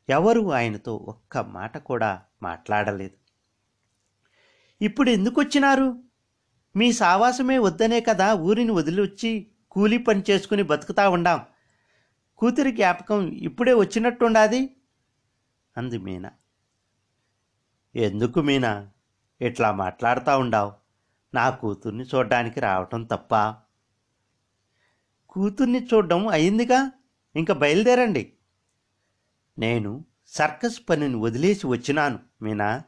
ఎవరు 0.09 0.43
ఆయనతో 0.51 0.93
ఒక్క 0.95 1.37
మాట 1.37 1.77
కూడా 1.77 2.11
మాట్లాడలేదు. 2.43 3.17
ఇప్పుడు 4.81 5.09
ఎందుకు 5.09 5.41
వచ్చినారు 5.41 5.87
మీ 6.75 6.87
సావాసమే 6.93 7.57
వద్దనే 7.57 7.99
కదా 8.01 8.27
ఊరిని 8.33 8.71
వదిలి 8.71 9.01
వచ్చి 9.01 9.31
కూలీ 9.71 9.97
పని 9.97 10.23
చేసుకుని 10.29 10.63
బతుకుతా 10.63 11.09
ఉండాం. 11.09 11.39
కూతురి 12.37 12.71
జ్ఞాపకం 12.71 13.27
ఇప్పుడే 13.27 13.73
వచ్చినట్టుండాది? 13.73 14.61
అంది 15.77 15.97
మీనా. 15.97 16.31
ఎందుకు 17.95 18.39
మీనా? 18.41 18.73
ఇట్లా 19.41 19.71
మాట్లాడుతూ 19.71 20.39
ఉండావు. 20.39 20.71
నా 21.33 21.49
కూతుర్ని 21.49 22.03
చూడ్డానికి 22.03 22.59
రావటం 22.59 23.03
తప్ప? 23.03 23.35
కూతుర్ని 25.37 25.85
చూడడం 25.93 26.27
అయిందిగా? 26.27 26.91
ఇంకా 27.35 27.53
బయలుదేరండి. 27.53 28.33
నేను 29.59 30.05
సర్కస్ 30.27 30.81
పనిని 30.89 31.15
వదిలేసి 31.15 31.67
వచ్చినాను 31.67 32.19
మీనా. 32.41 32.83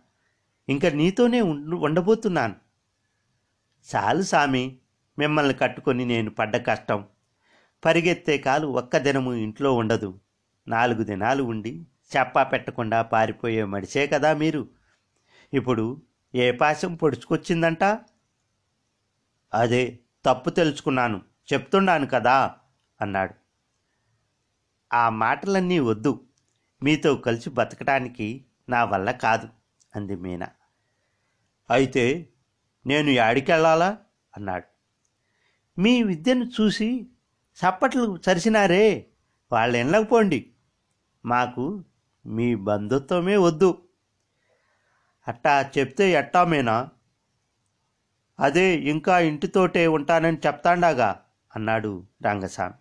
ఇంకా 0.69 0.89
నీతోనే 0.89 1.41
ఉండబోతున్నాను. 1.41 2.55
చాలు 3.95 4.21
సామి 4.21 4.77
మిమ్మల్ని 5.19 5.53
కట్టుకొని 5.53 6.05
నేను 6.05 6.29
పడ్డ 6.29 6.65
కష్టం. 6.65 7.05
పరిగెత్తే 7.85 8.37
కాలు 8.37 8.67
ఒక్క 8.67 8.97
దినము 8.97 9.33
ఇంట్లో 9.33 9.73
ఉండదు. 9.73 10.19
నాలుగు 10.67 11.03
దినాలు 11.03 11.43
ఉండి 11.43 11.85
చెప్పా 12.17 12.43
పెట్టకుండా 12.43 13.01
పారిపోయే 13.01 13.63
మడిచే 13.63 14.07
కదా 14.07 14.33
మీరు. 14.33 14.67
ఇప్పుడు 15.53 16.01
ఏ 16.35 16.51
పాశం 16.51 16.95
పొడుచుకొచ్చిందంట? 16.95 17.83
అదే 19.53 19.99
తప్పు 20.25 20.49
తెలుసుకున్నాను. 20.49 21.21
చెప్తున్నాను 21.53 22.07
కదా 22.07 22.55
అన్నాడు. 23.01 23.33
ఆ 24.93 25.09
మాటలన్నీ 25.09 25.79
వద్దు. 25.79 26.27
మీతో 26.83 27.15
కలిసి 27.15 27.49
బతకడానికి 27.49 28.45
నా 28.69 28.83
వల్ల 28.83 29.11
కాదు 29.11 29.47
అంది 29.95 30.15
మీనా. 30.15 30.49
అయితే 31.69 32.29
నేను 32.85 33.09
యాడికెళ్ళాలా 33.09 33.97
అన్నాడు. 34.37 34.65
మీ 35.81 36.03
విద్యను 36.03 36.45
చూసి 36.45 37.09
చప్పట్లు 37.57 38.19
చరిసినారే 38.31 39.07
వాళ్ళ 39.51 39.77
వెళ్ళకపోండి 39.77 40.39
పోండి 40.39 40.53
మాకు 41.25 41.83
మీ 42.25 42.55
బంధుత్వమే 42.55 43.37
వద్దు. 43.37 43.81
అట్టా 45.27 45.71
చెప్తే 45.77 46.11
ఎట్టామేనా 46.11 46.89
అదే 48.39 48.77
ఇంకా 48.77 49.19
ఇంటితోటే 49.19 49.87
ఉంటానని 49.87 50.37
చెప్తాండాగా. 50.37 51.23
అన్నాడు 51.55 52.07
రంగస్వామి. 52.23 52.73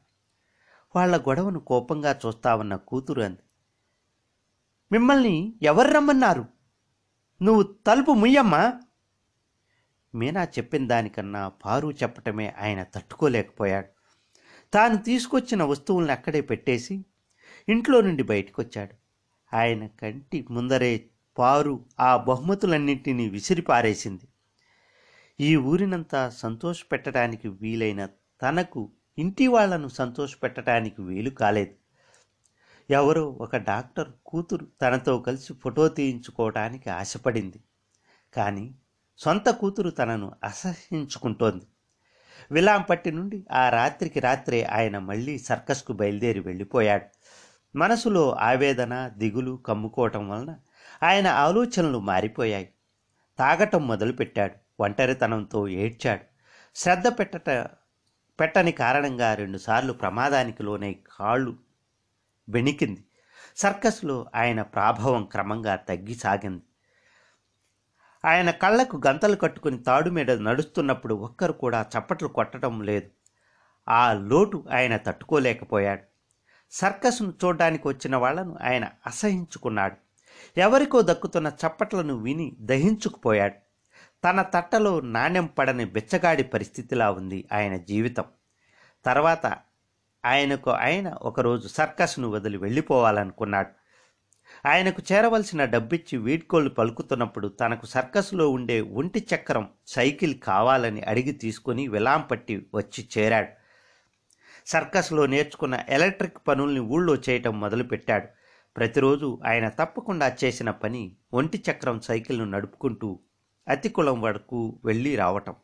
వాళ్ళ 0.96 1.16
గొడవను 1.16 1.60
కోపంగా 1.60 2.20
చూస్తా 2.26 2.56
ఉన్న 2.56 2.76
కూతురు 2.76 3.22
అంది. 3.22 3.38
మిమ్మల్ని 4.92 5.54
ఎవరు 5.62 5.88
రమ్మన్నారు? 5.88 6.46
నువ్వు 7.42 7.62
తలుపు 7.62 8.10
ముయ్యమ్మా? 8.12 8.72
మీనా 10.14 10.44
చెప్పిన 10.44 10.88
దానికన్నా 10.88 11.48
పారు 11.48 11.90
చెప్పటమే 11.90 12.54
ఆయన 12.60 12.82
తట్టుకోలేకపోయాడు. 12.82 13.86
తాను 14.72 14.96
తీసుకొచ్చిన 14.96 15.62
వస్తువులను 15.62 16.12
అక్కడే 16.12 16.40
పెట్టేసి 16.40 17.04
ఇంట్లో 17.68 18.00
నుండి 18.00 18.22
బయటకు 18.22 18.62
వచ్చాడు 18.62 18.94
ఆయన 19.56 19.86
కంటి 19.86 20.46
ముందరే 20.50 21.10
పారు 21.38 21.84
ఆ 22.00 22.16
బహుమతులన్నింటినీ 22.16 23.28
విసిరిపారేసింది. 23.28 24.28
ఈ 25.40 25.56
ఊరినంతా 25.56 26.30
సంతోషపెట్టడానికి 26.30 27.48
వీలైన 27.48 28.08
తనకు 28.42 28.92
ఇంటి 29.18 29.46
వాళ్ళను 29.46 29.88
సంతోషపెట్టడానికి 29.88 31.02
వీలు 31.02 31.30
కాలేదు. 31.30 31.74
ఎవరో 32.90 33.28
ఒక 33.28 33.56
డాక్టర్ 33.56 34.08
కూతురు 34.26 34.66
తనతో 34.82 35.18
కలిసి 35.18 35.54
ఫోటో 35.54 35.88
తీయించుకోవడానికి 35.88 36.90
ఆశపడింది. 36.90 37.60
కానీ 38.34 38.74
సొంత 39.18 39.48
కూతురు 39.48 39.90
తనను 39.90 40.32
అసహించుకుంటోంది. 40.44 41.64
విలాంపట్టి 42.50 43.12
నుండి 43.12 43.46
ఆ 43.52 43.68
రాత్రికి 43.68 44.20
రాత్రే 44.20 44.62
ఆయన 44.64 44.98
మళ్ళీ 44.98 45.38
సర్కస్కు 45.38 45.92
బయలుదేరి 45.92 46.40
వెళ్ళిపోయాడు. 46.40 47.06
మనసులో 47.78 48.32
ఆవేదన 48.32 49.08
దిగులు 49.08 49.62
కమ్ముకోవటం 49.66 50.28
వలన 50.28 50.56
ఆయన 51.02 51.26
ఆలోచనలు 51.26 52.00
మారిపోయాయి. 52.00 52.68
తాగటం 53.38 53.88
మొదలుపెట్టాడు. 53.88 54.82
ఒంటరితనంతో 54.82 55.68
ఏడ్చాడు. 55.68 56.24
శ్రద్ధ 56.76 57.08
పెట్టట 57.08 57.66
పెట్టని 58.40 58.72
కారణంగా 58.72 59.34
రెండుసార్లు 59.34 59.92
ప్రమాదానికి 59.92 60.62
లోనై 60.62 60.96
కాళ్ళు 61.16 61.56
వెణికింది 62.48 63.04
సర్కస్లో 63.56 64.26
ఆయన 64.34 64.62
ప్రాభవం 64.62 65.24
క్రమంగా 65.24 65.76
తగ్గిసాగింది. 65.76 66.62
ఆయన 68.24 68.50
కళ్ళకు 68.50 69.00
గంతలు 69.06 69.36
కట్టుకుని 69.36 69.78
తాడు 69.78 70.10
మీద 70.10 70.30
నడుస్తున్నప్పుడు 70.30 71.14
ఒక్కరు 71.14 71.52
కూడా 71.52 71.86
చప్పట్లు 71.98 72.28
కొట్టడం 72.28 72.82
లేదు. 72.82 73.10
ఆ 73.88 74.12
లోటు 74.12 74.64
ఆయన 74.72 74.96
తట్టుకోలేకపోయాడు. 74.96 76.02
సర్కస్ను 76.70 77.32
చూడడానికి 77.44 77.88
వచ్చిన 77.88 78.16
వాళ్ళను 78.16 78.58
ఆయన 78.62 78.88
అసహించుకున్నాడు. 79.06 79.96
ఎవరికో 80.60 81.02
దక్కుతున్న 81.02 81.52
చప్పట్లను 81.66 82.14
విని 82.14 82.56
దహించుకుపోయాడు. 82.60 83.67
తన 84.24 84.42
తట్టలో 84.42 85.00
నాణ్యం 85.00 85.46
పడని 85.46 85.84
బిచ్చగాడి 85.84 86.42
పరిస్థితిలా 86.42 87.10
ఉంది 87.10 87.48
ఆయన 87.52 87.76
జీవితం. 87.76 88.24
తర్వాత 89.04 89.46
ఆయనకు 90.24 90.70
ఆయన 90.70 91.08
ఒకరోజు 91.08 91.68
సర్కస్ను 91.68 92.28
వదిలి 92.28 92.56
వెళ్ళిపోవాలనుకున్నాడు. 92.56 93.68
ఆయనకు 94.68 95.02
చేరవలసిన 95.12 95.64
డబ్బిచ్చి 95.64 96.18
వీడ్కోళ్ళు 96.18 96.70
పలుకుతున్నప్పుడు 96.70 97.48
తనకు 97.48 97.86
సర్కస్లో 97.86 98.50
ఉండే 98.50 98.80
ఒంటి 98.80 99.26
చక్రం 99.34 99.68
సైకిల్ 99.86 100.38
కావాలని 100.38 101.02
అడిగి 101.02 101.32
తీసుకుని 101.32 101.88
విలాంపట్టి 101.88 102.66
వచ్చి 102.74 103.08
చేరాడు. 103.18 103.48
సర్కస్లో 104.66 105.26
నేర్చుకున్న 105.26 105.84
ఎలక్ట్రిక్ 105.88 106.38
పనుల్ని 106.48 106.80
ఊళ్ళో 106.80 107.16
చేయటం 107.28 107.60
మొదలుపెట్టాడు. 107.60 108.26
ప్రతిరోజు 108.76 109.40
ఆయన 109.46 109.68
తప్పకుండా 109.68 110.36
చేసిన 110.44 110.70
పని 110.70 111.16
ఒంటి 111.34 111.62
చక్రం 111.70 112.00
సైకిల్ను 112.00 112.44
నడుపుకుంటూ 112.44 113.18
అతికులం 113.68 114.20
వరకు 114.20 114.80
వెళ్ళి 114.84 115.16
రావటం. 115.16 115.54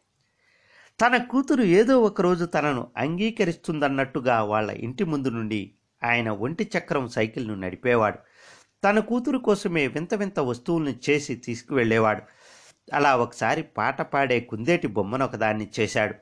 తన 1.00 1.16
కూతురు 1.16 1.62
ఏదో 1.62 2.00
ఒకరోజు 2.02 2.44
తనను 2.44 2.90
అంగీకరిస్తుందన్నట్టుగా 2.96 4.42
వాళ్ళ 4.42 4.70
ఇంటి 4.70 5.04
ముందు 5.04 5.28
నుండి 5.28 5.74
ఆయన 6.04 6.30
ఒంటి 6.30 6.70
చక్రం 6.78 7.08
సైకిల్ను 7.08 7.54
నడిపేవాడు. 7.54 8.18
తన 8.84 8.98
కూతురు 8.98 9.38
కోసమే 9.38 9.86
వింత 9.86 10.14
వింత 10.14 10.40
వస్తువులను 10.40 11.10
చేసి 11.10 11.34
తీసుకువెళ్ళేవాడు. 11.34 12.22
అలా 12.94 13.16
ఒకసారి 13.16 13.62
పాట 13.62 14.02
పాడే 14.02 14.40
కుందేటి 14.40 14.86
బొమ్మను 14.86 15.24
ఒకదాన్ని 15.24 15.70
చేశాడు. 15.80 16.14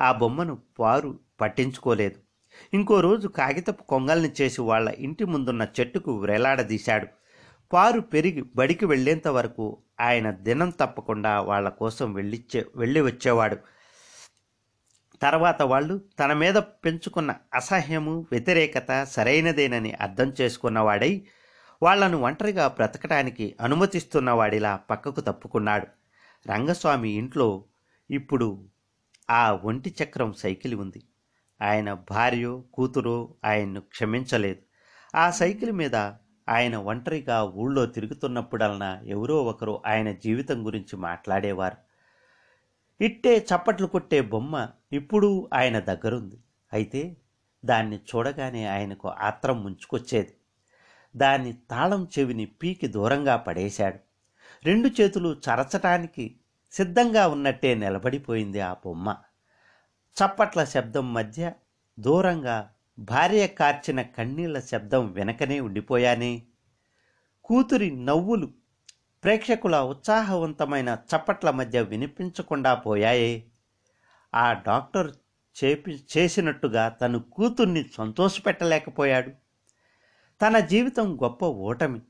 ఆ 0.00 0.12
బొమ్మను 0.12 0.58
పారు 0.78 1.18
పట్టించుకోలేదు. 1.40 2.14
ఇంకో 2.74 3.00
రోజు 3.00 3.28
కాగితపు 3.28 3.82
కొంగల్ని 3.82 4.30
చేసి 4.40 4.60
వాళ్ళ 4.60 4.88
ఇంటి 4.88 5.24
ముందున్న 5.24 5.66
చెట్టుకు 5.80 6.12
వ్రేలాడదీశాడు 6.12 7.06
పారు 7.72 8.00
పెరిగి 8.00 8.44
బడికి 8.54 8.86
వెళ్ళేంత 8.86 9.28
వరకు 9.28 9.78
ఆయన 10.00 10.30
దినం 10.30 10.70
తప్పకుండా 10.70 11.40
వాళ్ళ 11.40 11.68
కోసం 11.68 12.12
వెళ్ళిచ్చే 12.12 12.66
వెళ్ళి 12.76 13.00
వచ్చేవాడు. 13.00 13.56
తర్వాత 15.22 15.62
వాళ్ళు 15.62 16.00
తన 16.20 16.32
మీద 16.32 16.54
పెంచుకున్న 16.54 17.34
అసహ్యము 17.54 18.26
వ్యతిరేకత 18.30 19.04
సరైనదేనని 19.04 19.92
అర్థం 19.92 20.32
చేసుకున్నవాడై 20.40 21.26
వాళ్ళను 21.82 22.18
ఒంటరిగా 22.18 22.68
బ్రతకటానికి 22.68 23.56
అనుమతిస్తున్నవాడిలా 23.60 24.76
పక్కకు 24.76 25.20
తప్పుకున్నాడు. 25.20 25.86
రంగస్వామి 26.48 27.10
ఇంట్లో 27.10 27.64
ఇప్పుడు 28.10 28.64
ఆ 29.30 29.52
ఒంటి 29.52 29.94
చక్రం 30.02 30.32
సైకిల్ 30.32 30.74
ఉంది. 30.74 31.02
ఆయన 31.62 31.92
భార్యో 31.92 32.64
కూతురో 32.74 33.34
ఆయన్ను 33.44 33.80
క్షమించలేదు. 33.80 34.60
ఆ 35.16 35.30
సైకిల్ 35.30 35.72
మీద 35.72 35.96
ఆయన 36.48 36.76
ఒంటరిగా 36.76 37.42
ఊళ్ళో 37.42 37.86
తిరుగుతున్నప్పుడల్లా 37.86 39.00
ఎవరో 39.04 39.44
ఒకరు 39.44 39.82
ఆయన 39.86 40.12
జీవితం 40.12 40.66
గురించి 40.66 40.96
మాట్లాడేవారు. 40.96 41.76
ఇట్టే 43.00 43.38
చప్పట్లు 43.38 43.86
కొట్టే 43.86 44.20
బొమ్మ 44.20 44.68
ఇప్పుడు 44.92 45.50
ఆయన 45.54 45.78
దగ్గరుంది. 45.78 46.38
అయితే 46.72 47.16
దాన్ని 47.64 47.96
చూడగానే 47.96 48.66
ఆయనకు 48.66 49.08
ఆత్రం 49.08 49.64
ముంచుకొచ్చేది. 49.64 50.34
దాన్ని 51.16 51.52
తాళం 51.52 52.08
చెవిని 52.18 52.46
పీకి 52.46 52.86
దూరంగా 52.86 53.36
పడేశాడు. 53.36 53.98
రెండు 54.64 54.88
చేతులు 55.00 55.36
చరచటానికి 55.50 56.36
సిద్ధంగా 56.72 57.28
ఉన్నట్టే 57.28 57.74
నిలబడిపోయింది 57.74 58.60
ఆ 58.60 58.72
బొమ్మ. 58.72 59.16
చప్పట్ల 60.16 60.64
శబ్దం 60.64 61.14
మధ్య 61.14 61.52
దూరంగా 62.00 62.70
భార్య 62.98 63.46
కార్చిన 63.46 64.02
కన్నీళ్ళ 64.02 64.60
శబ్దం 64.60 65.12
వెనకనే 65.12 65.60
ఉండిపోయానే. 65.60 66.42
కూతురి 67.44 67.90
నవ్వులు 67.90 68.52
ప్రేక్షకుల 69.24 69.76
ఉత్సాహవంతమైన 69.76 70.98
చప్పట్ల 71.16 71.50
మధ్య 71.50 71.82
వినిపించకుండా 71.82 72.74
పోయాయే. 72.74 73.44
ఆ 74.34 74.52
డాక్టర్ 74.52 75.14
చేపి 75.64 76.04
చేసినట్టుగా 76.16 76.88
తను 76.88 77.18
కూతుర్ని 77.18 77.84
సంతోషపెట్టలేకపోయాడు. 77.94 79.30
తన 80.42 80.58
జీవితం 80.58 81.18
గొప్ప 81.22 81.44
ఓటమి. 81.44 82.00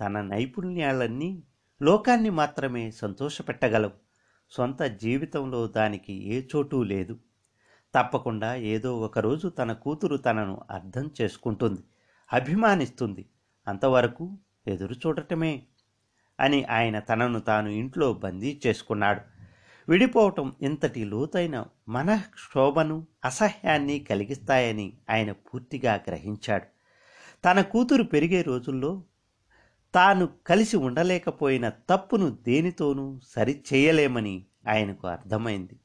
తన 0.00 0.20
నైపుణ్యాలన్నీ 0.20 1.42
లోకాన్ని 1.82 2.30
మాత్రమే 2.30 2.90
సంతోషపెట్టగలవు. 2.90 3.92
సొంత 4.50 4.82
జీవితంలో 4.82 5.66
దానికి 5.66 6.34
ఏ 6.34 6.42
చోటు 6.56 6.82
లేదు. 6.82 7.18
తప్పకుండా 7.94 8.54
ఏదో 8.54 8.98
ఒకరోజు 8.98 9.48
తన 9.48 9.72
కూతురు 9.72 10.16
తనను 10.16 10.60
అర్థం 10.70 11.10
చేసుకుంటుంది 11.20 11.80
అభిమానిస్తుంది. 12.32 13.28
అంతవరకు 13.68 14.38
ఎదురు 14.66 14.94
చూడటమే 14.94 15.62
అని 16.40 16.64
ఆయన 16.64 16.98
తనను 16.98 17.40
తాను 17.40 17.68
ఇంట్లో 17.68 18.12
బందీ 18.12 18.60
చేసుకున్నాడు. 18.66 19.20
విడిపోవటం 19.88 20.52
ఇంతటి 20.62 21.04
లోతైన 21.04 21.64
మనక్షోభను 21.88 23.06
అసహ్యాన్ని 23.24 23.98
కలిగిస్తాయని 24.00 24.92
ఆయన 25.10 25.32
పూర్తిగా 25.32 25.94
గ్రహించాడు. 25.94 26.66
తన 27.44 27.60
కూతురు 27.60 28.02
పెరిగే 28.02 28.42
రోజుల్లో 28.42 29.02
తాను 29.94 30.28
కలిసి 30.46 30.76
ఉండలేకపోయిన 30.76 31.68
తప్పును 31.68 32.30
దేనితోనూ 32.30 33.20
సరిచేయలేమని 33.26 34.44
ఆయనకు 34.68 35.06
అర్థమైంది. 35.06 35.76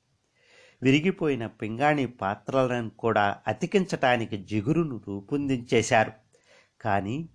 విరిగిపోయిన 0.86 1.48
పింగాణి 1.48 2.06
పాత్రలను 2.06 2.89
కూడా 2.89 3.38
అతికించటానికి 3.48 4.38
జిగురును 4.38 5.02
రూపొందించేశారు. 5.08 6.12
కానీ 6.82 7.30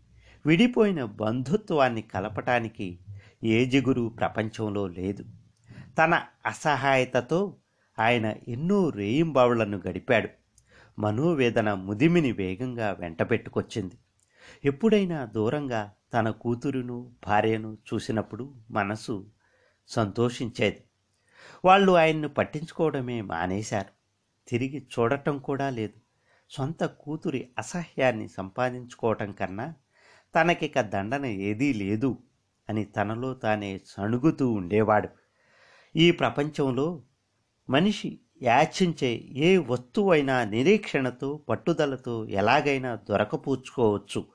విడిపోయిన 0.47 1.05
బంధుత్వాన్ని 1.05 2.03
కలపటానికి 2.03 2.99
ఏ 3.45 3.65
జిగురు 3.65 4.15
ప్రపంచంలో 4.19 4.89
లేదు. 4.89 5.25
తన 5.99 6.23
అసహాయతతో 6.47 7.57
ఆయన 7.99 8.35
ఎన్నో 8.49 8.89
రేయింబావులను 8.89 9.83
గడిపాడు. 9.89 10.29
మనోవేదన 10.99 11.75
ముదిమిని 11.75 12.33
వేగంగా 12.33 12.97
వెంటబెట్టుకొచ్చింది. 13.01 13.95
ఎప్పుడైనా 14.65 15.25
దూరంగా 15.25 15.91
తన 16.15 16.31
కూతురును 16.31 17.11
భార్యను 17.27 17.79
చూసినప్పుడు 17.95 18.55
మనసు 18.71 19.27
సంతోషించేది. 19.89 20.85
వాళ్ళు 21.65 21.93
ఆయన్ను 21.93 22.29
పట్టించుకోవడమే 22.29 23.21
మానేశారు. 23.21 24.01
తిరిగి 24.49 24.87
చూడటం 24.99 25.39
కూడా 25.39 25.71
లేదు. 25.71 26.01
సొంత 26.51 26.85
కూతురి 26.85 27.49
అసహ్యాన్ని 27.59 28.29
సంపాదించుకోవటం 28.29 29.33
కన్నా 29.33 29.75
తనకిక 30.35 30.81
దండన 30.81 31.27
ఏదీ 31.27 31.73
లేదు 31.73 32.19
అని 32.69 32.85
తనలో 32.85 33.35
తానే 33.35 33.81
సణుగుతూ 33.87 34.53
ఉండేవాడు. 34.53 35.09
ఈ 35.97 36.11
ప్రపంచంలో 36.11 37.03
మనిషి 37.71 38.21
యాచించే 38.43 39.09
ఏ 39.17 39.59
వస్తువైనా 39.59 40.45
నిరీక్షణతో 40.45 41.37
పట్టుదలతో 41.49 42.27
ఎలాగైనా 42.27 42.95
దొరకపూచుకోవచ్చు. 42.95 44.27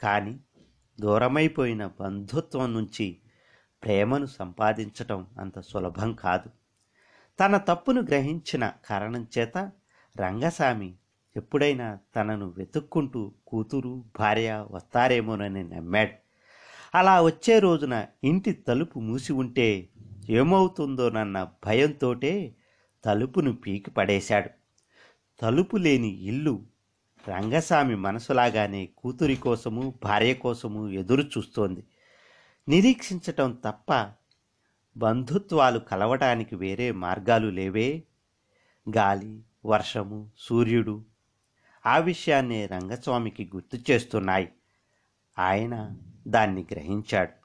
కానీ 0.00 0.40
దూరమైపోయిన 1.00 1.90
బంధుత్వం 2.00 2.74
నుంచి 2.74 3.18
ప్రేమను 3.84 4.26
సంపాదించటం 4.26 5.26
అంత 5.38 5.60
సులభం 5.60 6.12
కాదు. 6.12 6.50
తన 7.40 7.56
తప్పును 7.56 8.02
గ్రహించిన 8.02 8.72
కారణం 8.86 9.26
చేత 9.38 9.70
రంగస్వామి 10.16 10.94
ఎప్పుడైనా 11.36 11.98
తనను 12.16 12.54
వెతుక్కుంటూ 12.58 13.32
కూతురు 13.46 14.04
భార్య 14.18 14.66
వస్తారేమోనని 14.70 15.64
నమ్మాడు. 15.64 16.10
అలా 16.94 17.22
వచ్చే 17.22 17.58
రోజున 17.58 18.06
ఇంటి 18.24 18.52
తలుపు 18.52 19.00
మూసి 19.00 19.32
ఉంటే 19.32 19.88
ఏమవుతుందోనన్న 20.30 21.48
భయంతోటే 21.66 22.54
తలుపును 23.04 23.52
పీకి 23.52 23.90
పడేశాడు. 23.90 24.50
తలుపు 25.40 25.76
లేని 25.76 26.08
ఇల్లు 26.08 26.62
రంగస్వామి 27.28 27.96
మనసులాగానే 27.96 28.88
కూతురి 28.98 29.36
కోసము 29.36 29.94
భార్య 30.04 30.34
కోసము 30.34 30.88
ఎదురు 30.88 31.22
చూస్తోంది 31.22 31.84
నిరీక్షించటం 32.68 33.60
తప్ప 33.64 34.12
బంధుత్వాలు 34.96 35.78
కలవటానికి 35.78 36.56
వేరే 36.56 36.92
మార్గాలు 36.92 37.48
లేవే. 37.48 38.02
గాలి 38.96 39.42
వర్షము 39.64 40.30
సూర్యుడు 40.38 41.04
ఆ 41.86 41.98
విషయాన్నే 41.98 42.66
రంగస్వామికి 42.66 43.50
గుర్తు 43.56 43.92
చేస్తున్నాయి. 43.92 44.52
ఆయన 45.38 45.90
దాన్ని 46.28 46.66
గ్రహించాడు. 46.72 47.41